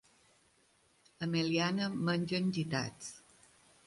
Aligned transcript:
A 1.25 1.27
Meliana 1.33 1.89
mengen 2.07 2.49
gitats. 2.59 3.13